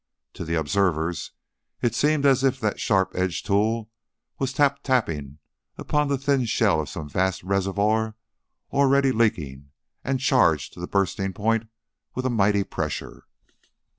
[0.33, 1.31] To the observers
[1.79, 3.91] it seemed as if that sharp edged tool
[4.39, 5.37] was tap tapping
[5.77, 8.15] upon the thin shell of some vast reservoir
[8.71, 9.69] already leaking
[10.03, 11.69] and charged to the bursting point
[12.15, 13.25] with a mighty pressure.